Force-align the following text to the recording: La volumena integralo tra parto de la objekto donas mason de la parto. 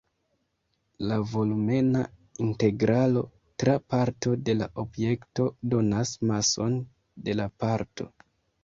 La 1.11 1.17
volumena 1.33 2.01
integralo 2.45 3.23
tra 3.65 3.77
parto 3.95 4.35
de 4.49 4.57
la 4.63 4.71
objekto 4.87 5.47
donas 5.77 6.19
mason 6.33 6.85
de 7.31 7.43
la 7.43 7.51
parto. 7.67 8.15